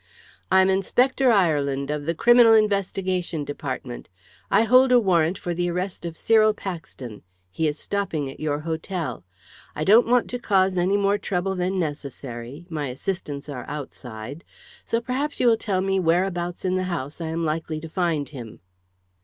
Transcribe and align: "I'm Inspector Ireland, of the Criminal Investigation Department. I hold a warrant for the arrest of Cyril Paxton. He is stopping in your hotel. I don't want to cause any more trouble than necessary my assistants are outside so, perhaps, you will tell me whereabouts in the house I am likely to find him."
"I'm 0.51 0.67
Inspector 0.71 1.31
Ireland, 1.31 1.91
of 1.91 2.07
the 2.07 2.15
Criminal 2.15 2.55
Investigation 2.55 3.45
Department. 3.45 4.09
I 4.49 4.63
hold 4.63 4.91
a 4.91 4.99
warrant 4.99 5.37
for 5.37 5.53
the 5.53 5.69
arrest 5.69 6.05
of 6.05 6.17
Cyril 6.17 6.55
Paxton. 6.55 7.21
He 7.51 7.67
is 7.67 7.77
stopping 7.77 8.27
in 8.27 8.37
your 8.39 8.61
hotel. 8.61 9.23
I 9.75 9.83
don't 9.83 10.07
want 10.07 10.27
to 10.31 10.39
cause 10.39 10.75
any 10.75 10.97
more 10.97 11.19
trouble 11.19 11.53
than 11.53 11.77
necessary 11.77 12.65
my 12.67 12.87
assistants 12.87 13.47
are 13.47 13.65
outside 13.69 14.43
so, 14.83 15.01
perhaps, 15.01 15.39
you 15.39 15.45
will 15.45 15.55
tell 15.55 15.81
me 15.81 15.99
whereabouts 15.99 16.65
in 16.65 16.77
the 16.77 16.85
house 16.89 17.21
I 17.21 17.27
am 17.27 17.45
likely 17.45 17.79
to 17.79 17.87
find 17.87 18.27
him." 18.29 18.59